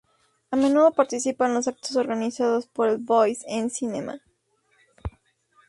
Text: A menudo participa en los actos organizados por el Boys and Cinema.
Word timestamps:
A 0.49 0.55
menudo 0.55 0.91
participa 0.93 1.45
en 1.45 1.53
los 1.53 1.67
actos 1.67 1.95
organizados 1.95 2.65
por 2.65 2.89
el 2.89 2.97
Boys 2.97 3.45
and 3.47 3.69
Cinema. 3.69 4.19